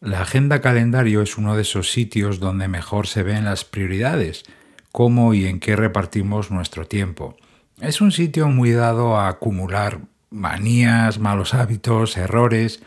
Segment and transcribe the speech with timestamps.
[0.00, 4.44] La agenda calendario es uno de esos sitios donde mejor se ven las prioridades,
[4.92, 7.36] cómo y en qué repartimos nuestro tiempo.
[7.80, 12.82] Es un sitio muy dado a acumular manías, malos hábitos, errores,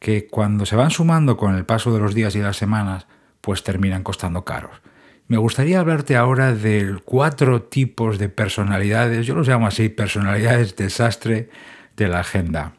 [0.00, 3.06] que cuando se van sumando con el paso de los días y las semanas,
[3.40, 4.80] pues terminan costando caros.
[5.28, 11.50] Me gustaría hablarte ahora de cuatro tipos de personalidades, yo los llamo así, personalidades desastre
[11.96, 12.77] de la agenda.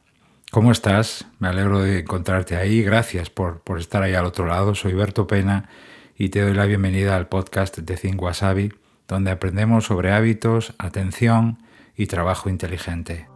[0.51, 1.27] ¿Cómo estás?
[1.37, 2.81] Me alegro de encontrarte ahí.
[2.81, 4.73] Gracias por, por, estar ahí al otro lado.
[4.73, 5.69] Soy Berto Pena
[6.17, 8.73] y te doy la bienvenida al podcast de Think Wasabi,
[9.07, 11.59] donde aprendemos sobre hábitos, atención
[11.95, 13.27] y trabajo inteligente.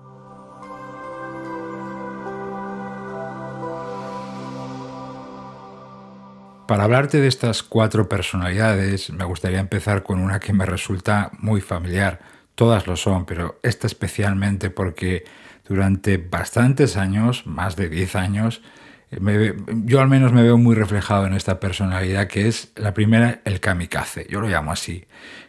[6.68, 11.62] Para hablarte de estas cuatro personalidades, me gustaría empezar con una que me resulta muy
[11.62, 12.22] familiar.
[12.56, 15.26] Todas lo son, pero esta especialmente porque
[15.68, 18.62] durante bastantes años, más de 10 años,
[19.20, 19.54] me,
[19.86, 23.60] yo al menos me veo muy reflejado en esta personalidad que es la primera, el
[23.60, 25.06] kamikaze, yo lo llamo así.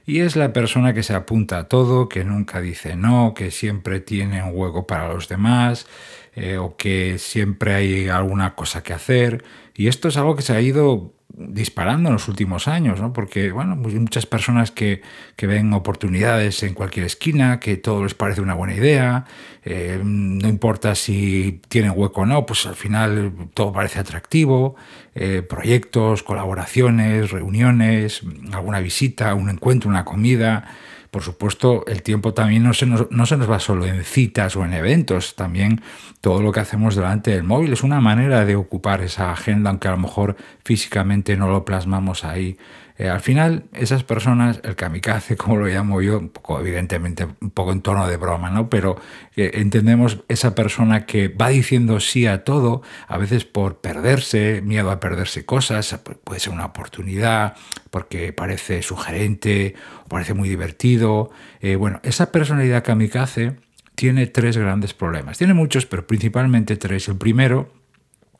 [0.06, 4.00] Y es la persona que se apunta a todo, que nunca dice no, que siempre
[4.00, 5.86] tiene un hueco para los demás,
[6.34, 9.44] eh, o que siempre hay alguna cosa que hacer.
[9.74, 13.12] Y esto es algo que se ha ido disparando en los últimos años, ¿no?
[13.12, 15.02] porque bueno, pues muchas personas que,
[15.34, 19.24] que, ven oportunidades en cualquier esquina, que todo les parece una buena idea,
[19.64, 24.76] eh, no importa si tienen hueco o no, pues al final todo parece atractivo,
[25.16, 30.68] eh, proyectos, colaboraciones, reuniones, alguna visita, un encuentro, una comida,
[31.14, 34.56] por supuesto, el tiempo también no se, nos, no se, nos, va solo en citas
[34.56, 35.80] o en eventos, también
[36.20, 39.86] todo lo que hacemos delante del móvil es una manera de ocupar esa agenda, aunque
[39.86, 40.34] a lo mejor
[40.64, 42.58] físicamente no lo plasmamos ahí.
[42.96, 47.72] Eh, al final, esas personas, el kamikaze, como lo llamo yo, poco, evidentemente, un poco
[47.72, 48.70] en tono de broma, ¿no?
[48.70, 48.96] Pero
[49.36, 54.90] eh, entendemos esa persona que va diciendo sí a todo, a veces por perderse, miedo
[54.90, 57.56] a perderse cosas, puede ser una oportunidad,
[57.90, 59.74] porque parece sugerente,
[60.08, 61.30] parece muy divertido.
[61.60, 63.56] Eh, bueno, esa personalidad kamikaze
[63.94, 65.38] tiene tres grandes problemas.
[65.38, 67.08] Tiene muchos, pero principalmente tres.
[67.08, 67.72] El primero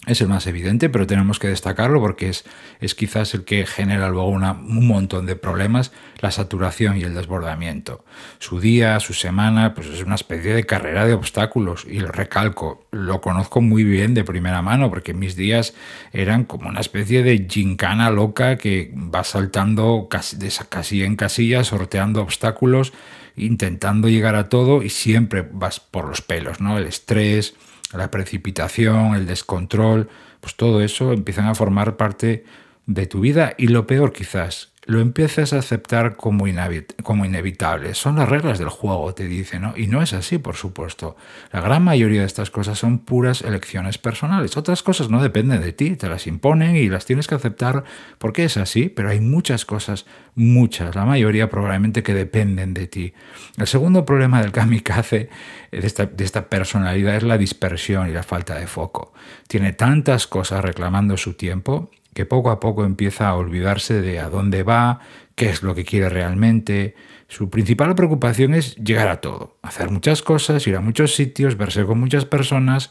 [0.06, 2.44] es el más evidente, pero tenemos que destacarlo porque es,
[2.81, 7.15] es quizás el que genera luego una, un montón de problemas, la saturación y el
[7.15, 8.04] desbordamiento.
[8.38, 12.87] Su día, su semana, pues es una especie de carrera de obstáculos y lo recalco,
[12.91, 15.75] lo conozco muy bien de primera mano porque mis días
[16.12, 22.93] eran como una especie de gincana loca que va saltando casi, en casilla, sorteando obstáculos,
[23.37, 26.78] intentando llegar a todo y siempre vas por los pelos, ¿no?
[26.78, 27.54] El estrés,
[27.93, 30.09] la precipitación, el descontrol,
[30.41, 32.45] pues todo eso empiezan a formar parte
[32.87, 37.95] de tu vida y lo peor quizás, lo empiezas a aceptar como, inevitable.
[37.95, 39.75] Son las reglas del juego, te dice, ¿no?
[39.77, 41.17] Y no es así, por supuesto.
[41.53, 44.56] La gran mayoría de estas cosas son puras elecciones personales.
[44.56, 47.84] Otras cosas no dependen de ti, te las imponen y las tienes que aceptar
[48.19, 53.15] porque es así, pero hay muchas cosas, muchas, la mayoría probablemente que dependen de ti.
[53.56, 55.31] El segundo problema del kamikaze,
[55.71, 59.15] esta, de esta personalidad, es la dispersión y la falta de foco.
[59.49, 64.28] Tiene tantas cosas reclamando su tiempo que poco a poco empieza a olvidarse de a
[64.28, 65.00] dónde va,
[65.34, 66.94] qué es lo que quiere realmente.
[67.28, 71.84] Su principal preocupación es llegar a todo, hacer muchas cosas, ir a muchos sitios, verse
[71.84, 72.91] con muchas personas,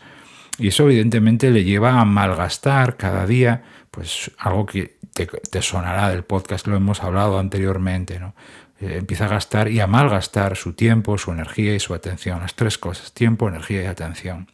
[0.57, 6.23] y eso evidentemente le lleva a malgastar cada día, pues algo que te, sonará del
[6.23, 8.35] podcast, lo hemos hablado anteriormente, ¿no?
[8.83, 12.55] Eh, empieza a gastar y a malgastar su tiempo, su energía y su atención, las
[12.55, 14.47] tres cosas, tiempo, energía y atención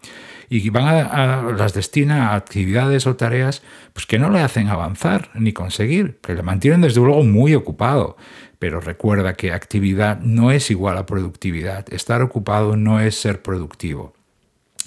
[0.49, 3.61] y van a, las destina a actividades o tareas
[3.93, 8.17] pues que no le hacen avanzar ni conseguir, que le mantienen desde luego muy ocupado.
[8.57, 11.85] Pero recuerda que actividad no es igual a productividad.
[11.93, 14.13] Estar ocupado no es ser productivo.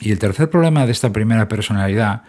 [0.01, 2.25] Y el tercer problema de esta primera personalidad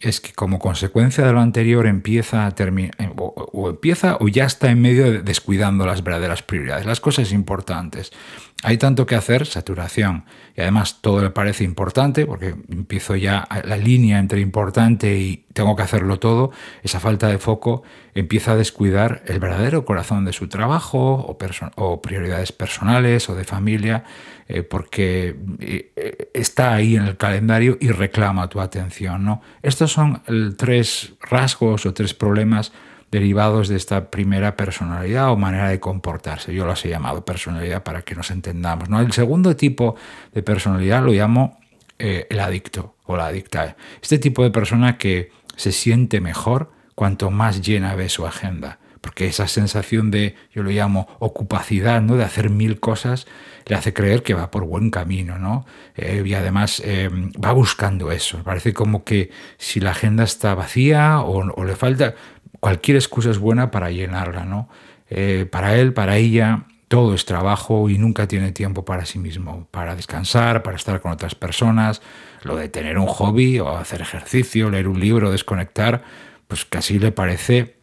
[0.00, 2.54] es que como consecuencia de lo anterior empieza a
[2.98, 7.32] eh, o, empieza o ya está en medio de descuidando las verdaderas prioridades, las cosas
[7.32, 8.12] importantes.
[8.64, 10.24] Hay tanto que hacer, saturación,
[10.56, 15.76] y además todo le parece importante, porque empiezo ya la línea entre importante y tengo
[15.76, 16.50] que hacerlo todo,
[16.82, 17.84] esa falta de foco
[18.14, 21.36] empieza a descuidar el verdadero corazón de su trabajo
[21.76, 24.02] o, prioridades personales o de familia,
[24.48, 29.24] eh, porque eh, está ahí en el calendario y reclama tu atención.
[29.24, 29.40] ¿no?
[29.62, 30.20] Estos son
[30.56, 32.72] tres rasgos o tres problemas
[33.10, 36.54] derivados de esta primera personalidad o manera de comportarse.
[36.54, 38.88] Yo las he llamado personalidad para que nos entendamos.
[38.88, 39.00] ¿no?
[39.00, 39.96] El segundo tipo
[40.32, 41.58] de personalidad lo llamo
[41.98, 43.76] eh, el adicto o la adicta.
[44.02, 48.78] Este tipo de persona que se siente mejor cuanto más llena ve su agenda.
[49.00, 52.16] porque esa sensación de, yo lo llamo ocupacidad, ¿no?
[52.16, 53.26] de hacer mil cosas,
[53.68, 55.66] le hace creer que va por buen camino, ¿no?
[55.94, 57.10] Eh, y además eh,
[57.42, 58.42] va buscando eso.
[58.42, 62.14] Parece como que si la agenda está vacía o, le falta,
[62.60, 64.68] cualquier excusa es buena para llenarla, ¿no?
[65.10, 69.66] Eh, para él, para ella, todo es trabajo y nunca tiene tiempo para sí mismo,
[69.70, 72.02] para descansar, para estar con otras personas,
[72.42, 76.02] lo de tener un hobby o hacer ejercicio, leer un libro, desconectar,
[76.46, 77.78] pues casi le parece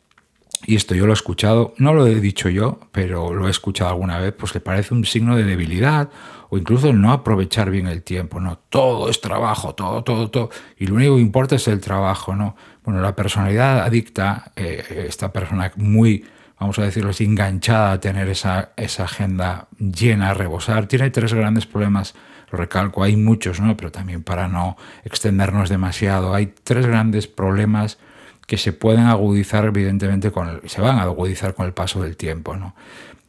[0.68, 3.92] y esto yo lo he escuchado, no lo he dicho yo, pero lo he escuchado
[3.92, 6.10] alguna vez, pues le parece un signo de debilidad
[6.50, 8.57] o incluso no aprovechar bien el tiempo, ¿no?
[8.69, 12.56] Todo es trabajo, todo, todo, todo, y lo único que importa es el trabajo, ¿no?
[12.86, 16.26] Bueno, la personalidad adicta, eh, esta persona muy,
[16.60, 21.34] vamos a decirlo así, enganchada a tener esa, esa agenda llena, a rebosar, tiene tres
[21.34, 22.14] grandes problemas,
[22.52, 23.76] lo recalco, hay muchos, ¿no?
[23.76, 27.98] Pero también para no extendernos demasiado, hay tres grandes problemas
[28.46, 32.16] que se pueden agudizar evidentemente con el, se van a agudizar con el paso del
[32.16, 32.56] tiempo.
[32.56, 32.76] ¿no?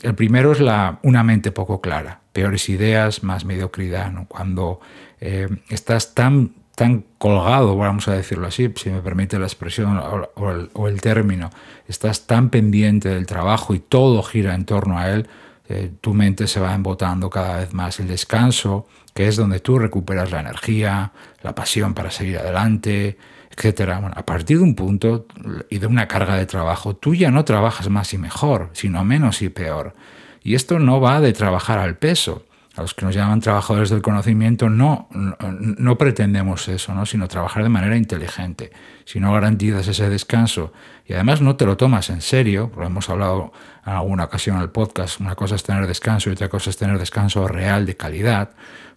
[0.03, 4.11] El primero es la, una mente poco clara, peores ideas, más mediocridad.
[4.13, 4.27] ¿no?
[4.27, 4.81] Cuando
[5.21, 10.89] eh, estás tan, tan colgado, vamos a decirlo así, si me permite la expresión o,
[10.89, 11.51] el, término,
[11.89, 15.27] estás tan pendiente del trabajo y todo gira en torno a él,
[15.71, 17.99] eh, tu mente se va embotando cada vez más.
[17.99, 21.13] El descanso, que es donde tú recuperas la energía,
[21.43, 23.17] la pasión para seguir adelante,
[23.51, 24.13] etcétera.
[24.15, 25.27] A partir de un punto
[25.71, 29.41] y de una carga de trabajo, tú ya no trabajas más y mejor, sino menos
[29.41, 29.95] y peor.
[30.43, 32.45] Y esto no va de trabajar al peso.
[32.77, 35.09] A los que nos llaman trabajadores del conocimiento no,
[35.41, 37.07] no, pretendemos eso, ¿no?
[37.07, 38.71] sino trabajar de manera inteligente.
[39.07, 40.75] Si no garantizas ese descanso
[41.07, 43.53] y además no te lo tomas en serio, porque hemos hablado
[43.87, 46.77] en alguna ocasión en el podcast, una cosa es tener descanso y otra cosa es
[46.77, 48.51] tener descanso real de calidad,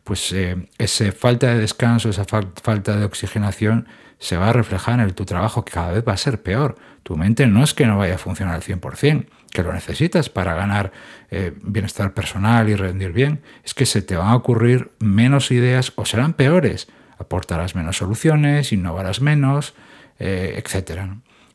[0.03, 3.87] pues eh, esa falta de descanso, esa falta de oxigenación
[4.17, 6.75] se va a reflejar en tu trabajo que cada vez va a ser peor.
[7.03, 10.53] Tu mente no es que no vaya a funcionar al 100%, que lo necesitas para
[10.53, 10.91] ganar
[11.31, 15.93] eh, bienestar personal y rendir bien, es que se te van a ocurrir menos ideas
[15.95, 16.87] o serán peores.
[17.17, 19.73] Aportarás menos soluciones, innovarás menos,
[20.19, 21.01] eh, etc.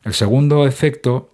[0.03, 1.31] El segundo efecto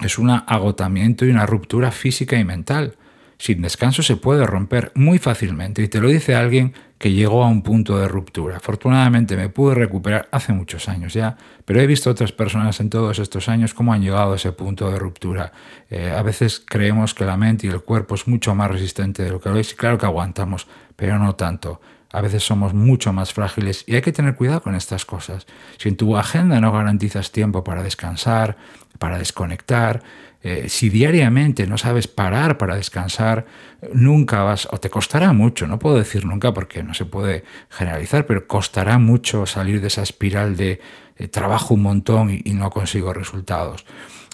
[0.00, 2.96] es un agotamiento y una ruptura física y mental
[3.44, 7.48] sin descanso se puede romper muy fácilmente y te lo dice alguien que llegó a
[7.48, 8.56] un punto de ruptura.
[8.56, 11.36] Afortunadamente me pude recuperar hace muchos años ya,
[11.66, 14.90] pero he visto otras personas en todos estos años cómo han llegado a ese punto
[14.90, 15.52] de ruptura.
[15.90, 19.32] Eh, a veces creemos que la mente y el cuerpo es mucho más resistente de
[19.32, 21.82] lo que lo es y claro que aguantamos, pero no tanto.
[22.14, 25.46] A veces somos mucho más frágiles y hay que tener cuidado con estas cosas.
[25.78, 28.56] Si en tu agenda no garantizas tiempo para descansar,
[28.98, 30.02] para desconectar,
[30.44, 33.46] eh, si diariamente no sabes parar para descansar,
[33.94, 38.26] nunca vas, o te costará mucho, no puedo decir nunca porque no se puede generalizar,
[38.26, 40.82] pero costará mucho salir de esa espiral de,
[41.30, 43.86] trabajo un montón y, no consigo resultados.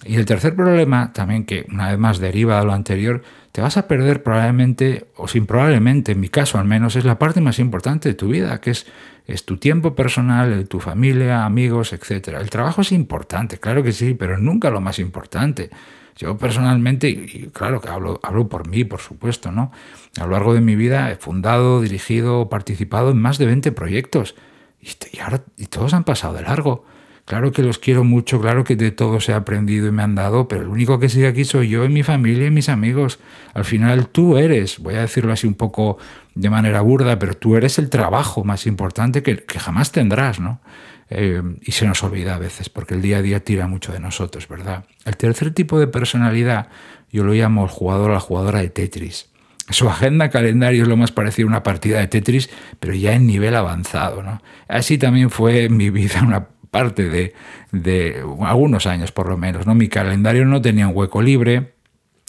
[0.05, 3.76] Y el tercer problema, también que una vez más deriva de lo anterior, te vas
[3.76, 7.58] a perder probablemente, o sin probablemente, en mi caso al menos, es la parte más
[7.58, 8.87] importante de tu vida, que es,
[9.26, 12.29] es tu tiempo personal, tu familia, amigos, etc.
[12.41, 15.70] El trabajo es importante, claro que sí, pero nunca lo más importante.
[16.17, 19.73] Yo personalmente, y claro que hablo, hablo por mí, por supuesto, ¿no?
[20.19, 24.35] A lo largo de mi vida he fundado, dirigido, participado en más de 20 proyectos
[24.81, 26.85] y, ahora, y todos han pasado de largo.
[27.31, 30.49] Claro que los quiero mucho, claro que de todos he aprendido y me han dado,
[30.49, 33.21] pero el único que sigue aquí soy yo y mi familia y mis amigos.
[33.55, 35.97] Al final tú eres, voy a decirlo así un poco
[36.35, 40.61] de manera burda, pero tú eres el trabajo más importante que, que jamás tendrás, ¿no?
[41.09, 44.00] Eh, y se nos olvida a veces, porque el día a día tira mucho de
[44.00, 44.87] nosotros, ¿verdad?
[45.05, 46.67] El tercer tipo de personalidad
[47.13, 49.31] yo lo llamo el jugador o la jugadora de Tetris.
[49.69, 53.29] Su agenda calendario es lo más parecido a una partida de Tetris, pero ya en
[53.29, 54.20] nivel avanzado.
[54.20, 54.43] ¿no?
[54.67, 57.34] Así también fue mi vida una parte de,
[57.72, 59.67] de algunos años por lo menos.
[59.67, 59.74] ¿no?
[59.74, 61.72] Mi calendario no tenía un hueco libre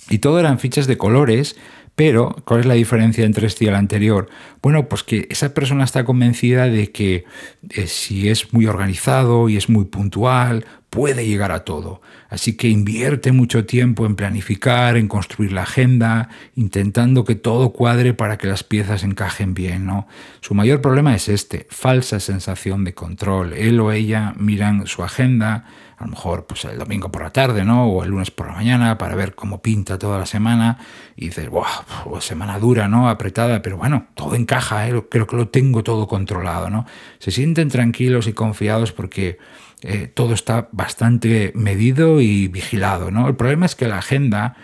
[0.10, 1.58] y todo eran fichas de colores
[1.96, 4.30] pero, ¿cuál es la diferencia entre este y el anterior?
[4.62, 7.26] Bueno, pues que esa persona está convencida de que
[7.70, 12.02] eh, si es muy organizado y es muy puntual, puede llegar a todo.
[12.30, 18.14] Así que invierte mucho tiempo en planificar, en construir la agenda, intentando que todo cuadre
[18.14, 19.86] para que las piezas encajen bien.
[19.86, 20.08] ¿no?
[20.42, 23.54] Su mayor problema es este, falsa sensación de control.
[23.54, 25.66] Él o ella miran su agenda,
[26.02, 27.86] a lo mejor pues el domingo por la tarde, ¿no?
[27.86, 30.80] O el lunes por la mañana para ver cómo pinta toda la semana
[31.16, 32.20] y dices, ¡buah!
[32.20, 33.08] Semana dura, ¿no?
[33.08, 35.04] Apretada, pero bueno, todo encaja, ¿eh?
[35.10, 36.86] creo que lo tengo todo controlado, ¿no?
[37.20, 39.38] Se sienten tranquilos y confiados porque
[39.84, 43.28] eh, todo está bastante medido y vigilado, ¿no?
[43.28, 44.56] El problema es que la agenda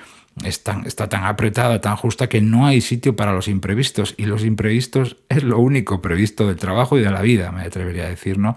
[0.43, 4.13] está tan apretada, tan justa, que no hay sitio para los imprevistos.
[4.17, 8.05] Y los imprevistos es lo único previsto del trabajo y de la vida, me atrevería
[8.05, 8.55] a decir, ¿no?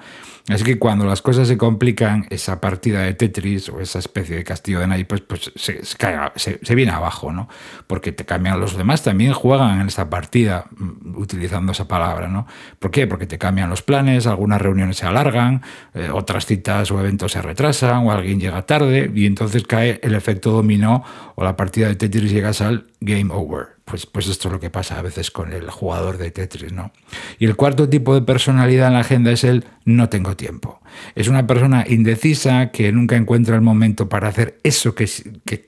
[0.49, 4.43] Así que cuando las cosas se complican, esa partida de Tetris o esa especie de
[4.43, 7.49] castillo de naipes, pues se, se, viene abajo, ¿no?
[7.87, 12.47] Porque te cambian los demás, también juegan en esa partida, mm, utilizando esa palabra, ¿no?
[12.79, 13.07] ¿Por qué?
[13.07, 15.63] Porque te cambian los planes, algunas reuniones se alargan,
[15.95, 20.15] eh, otras citas o eventos se retrasan, o alguien llega tarde, y entonces cae el
[20.15, 21.05] efecto dominó
[21.37, 23.80] o la partida de Tetris llegas al game over.
[23.91, 26.93] Pues, pues esto es lo que pasa a veces con el jugador de Tetris, ¿no?
[27.41, 30.81] Y el cuarto tipo de personalidad en la agenda es el no tengo tiempo.
[31.17, 35.09] Es una persona indecisa que nunca encuentra el momento para hacer eso que,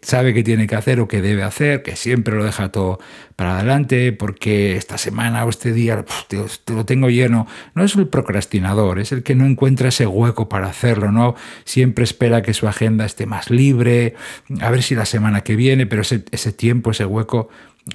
[0.03, 3.01] sabe que tiene que hacer o que debe hacer, que siempre lo deja todo
[3.35, 7.49] para adelante porque esta semana o este día te, lo tengo lleno.
[7.75, 11.35] No es el procrastinador, es el que no encuentra ese hueco para hacerlo, ¿no?
[11.65, 14.15] Siempre espera que su agenda esté más libre,
[14.61, 17.49] a ver si la semana que viene, pero ese, ese tiempo, ese hueco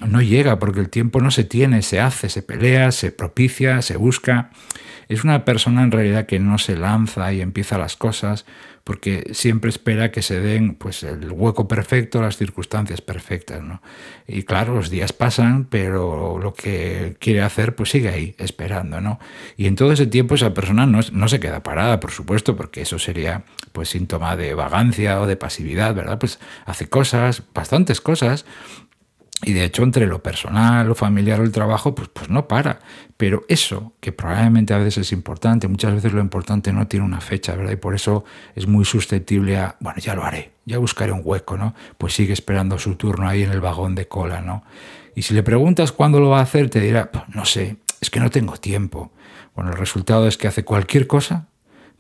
[0.05, 3.97] no llega porque el tiempo no se tiene, se hace, se pelea, se propicia, se
[3.97, 4.51] busca.
[5.07, 8.45] Es una persona en realidad que no se lanza y empieza las cosas
[8.87, 13.61] porque siempre espera que se den pues, el hueco perfecto, las circunstancias perfectas.
[13.61, 13.81] ¿no?
[14.27, 19.01] Y claro, los días pasan, pero lo que quiere hacer pues sigue ahí, esperando.
[19.01, 19.19] ¿no?
[19.57, 22.81] Y en todo ese tiempo esa persona no, no se queda parada, por supuesto, porque
[22.81, 26.17] eso sería pues síntoma de vagancia o de pasividad, ¿verdad?
[26.17, 28.45] Pues hace cosas, bastantes cosas,
[29.43, 32.79] y de hecho, entre lo personal, lo familiar o el trabajo, pues, pues no para.
[33.17, 37.21] Pero eso, que probablemente a veces es importante, muchas veces lo importante no tiene una
[37.21, 37.73] fecha, ¿verdad?
[37.73, 38.25] Y por eso
[38.55, 41.75] es muy susceptible a, bueno, ya lo haré, ya buscaré un hueco, ¿no?
[41.99, 44.63] Pues sigue esperando su turno ahí en el vagón de cola, ¿no?
[45.13, 48.19] Y si le preguntas cuándo lo va a hacer, te dirá, no sé, es que
[48.19, 49.11] no tengo tiempo.
[49.55, 51.47] Bueno, el resultado es que hace cualquier cosa,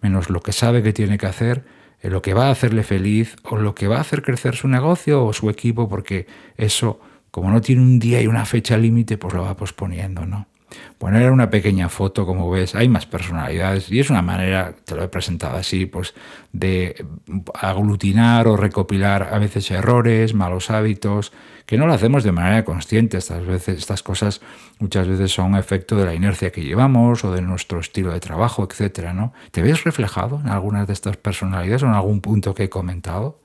[0.01, 1.65] menos lo que sabe que tiene que hacer,
[2.01, 4.67] eh, lo que va a hacerle feliz o lo que va a hacer crecer su
[4.67, 6.27] negocio o su equipo, porque
[6.57, 6.99] eso
[7.37, 10.47] como no tiene un día y una fecha límite, pues lo va posponiendo, ¿no?
[10.97, 15.03] Poner una pequeña foto, como ves, hay más personalidades y es una manera, te lo
[15.03, 16.15] he presentado así, pues
[16.51, 17.05] de
[17.53, 21.31] aglutinar o recopilar a veces errores, malos hábitos,
[21.67, 23.17] que no lo hacemos de manera consciente.
[23.17, 24.41] Estas, veces, estas cosas
[24.79, 28.67] muchas veces son efecto de la inercia que llevamos o de nuestro estilo de trabajo,
[28.67, 29.31] etcétera, ¿no?
[29.51, 33.41] ¿Te ves reflejado en algunas de estas personalidades o en algún punto que he comentado?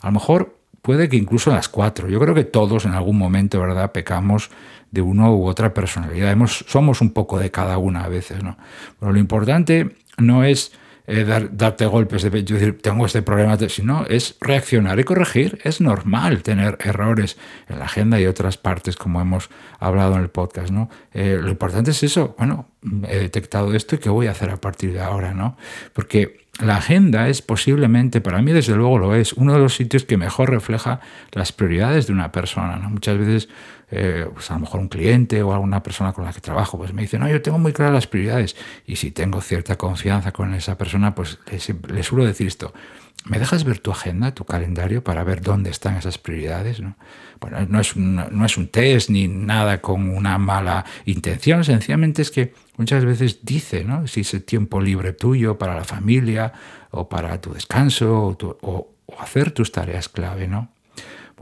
[0.00, 2.08] A lo mejor puede que incluso las cuatro.
[2.08, 4.50] Yo creo que todos en algún momento, ¿verdad?, pecamos
[4.90, 6.36] de una u otra personalidad.
[6.46, 8.56] somos un poco de cada una a veces, ¿no?
[8.98, 10.72] Pero lo importante no es
[11.06, 15.58] eh, darte golpes de pecho decir, tengo este problema, sino es reaccionar y corregir.
[15.64, 17.36] Es normal tener errores
[17.68, 20.90] en la agenda y otras partes, como hemos hablado en el podcast, ¿no?
[21.12, 22.68] Eh, lo importante es eso, bueno,
[23.08, 25.56] he detectado esto y qué voy a hacer a partir de ahora, ¿no?
[25.92, 30.04] Porque la agenda es posiblemente, para mí desde luego lo es, uno de los sitios
[30.04, 31.00] que mejor refleja
[31.32, 32.76] las prioridades de una persona.
[32.88, 33.48] Muchas veces,
[33.94, 36.94] eh, pues a lo mejor un cliente o alguna persona con la que trabajo, pues
[36.94, 38.56] me dice, no, yo tengo muy claras las prioridades.
[38.86, 42.72] Y si tengo cierta confianza con esa persona, pues le, suelo decir esto,
[43.26, 46.80] ¿me dejas ver tu agenda, tu calendario, para ver dónde están esas prioridades?
[46.80, 46.96] ¿no?
[47.38, 52.22] Bueno, no es, un, no es un test ni nada con una mala intención, sencillamente
[52.22, 54.06] es que muchas veces dice, ¿no?
[54.06, 56.54] Si ese tiempo libre tuyo para la familia
[56.92, 60.70] o para tu descanso o, hacer tus tareas clave, ¿no?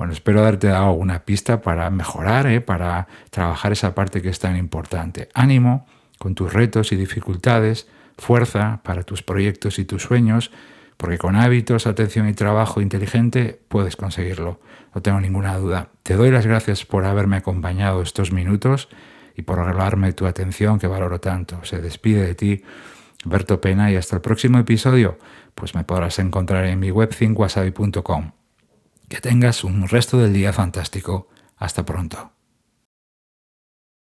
[0.01, 2.63] Bueno, espero darte alguna pista para mejorar, ¿eh?
[2.63, 5.29] para trabajar esa parte que es tan importante.
[5.35, 5.85] Ánimo
[6.19, 10.53] con tus retos y dificultades, fuerza para tus proyectos y tus sueños,
[10.97, 14.59] porque con hábitos, atención y trabajo inteligente puedes conseguirlo,
[14.95, 15.91] no tengo ninguna duda.
[16.03, 18.89] Te doy las gracias por haberme acompañado estos minutos
[19.37, 21.63] y por regalarme tu atención que valoro tanto.
[21.65, 22.65] Se despide de ti
[23.27, 25.19] Berto Pena y hasta el próximo episodio,
[25.55, 28.40] pues me podrás encontrar en mi web 5wasabi.com.
[29.11, 31.27] Que tengas un resto del día fantástico.
[31.57, 32.31] Hasta pronto.